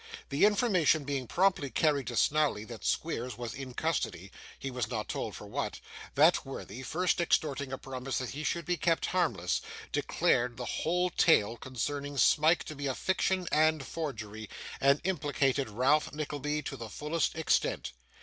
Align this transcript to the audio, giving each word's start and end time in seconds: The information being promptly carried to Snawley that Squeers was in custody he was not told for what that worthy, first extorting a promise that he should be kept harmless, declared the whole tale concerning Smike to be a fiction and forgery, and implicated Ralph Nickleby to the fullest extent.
The 0.29 0.45
information 0.47 1.03
being 1.03 1.27
promptly 1.27 1.69
carried 1.69 2.07
to 2.07 2.15
Snawley 2.15 2.63
that 2.65 2.83
Squeers 2.83 3.37
was 3.37 3.53
in 3.53 3.75
custody 3.75 4.31
he 4.57 4.71
was 4.71 4.87
not 4.89 5.07
told 5.07 5.35
for 5.35 5.45
what 5.45 5.79
that 6.15 6.43
worthy, 6.43 6.81
first 6.81 7.21
extorting 7.21 7.71
a 7.71 7.77
promise 7.77 8.17
that 8.17 8.31
he 8.31 8.43
should 8.43 8.65
be 8.65 8.77
kept 8.77 9.05
harmless, 9.05 9.61
declared 9.91 10.57
the 10.57 10.65
whole 10.65 11.11
tale 11.11 11.55
concerning 11.55 12.17
Smike 12.17 12.63
to 12.63 12.73
be 12.75 12.87
a 12.87 12.95
fiction 12.95 13.47
and 13.51 13.85
forgery, 13.85 14.49
and 14.79 15.01
implicated 15.03 15.69
Ralph 15.69 16.11
Nickleby 16.11 16.63
to 16.63 16.75
the 16.77 16.89
fullest 16.89 17.35
extent. 17.35 17.91